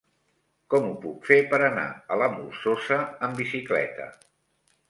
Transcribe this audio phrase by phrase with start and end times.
[0.73, 4.13] Com ho puc fer per anar a la Molsosa amb bicicleta?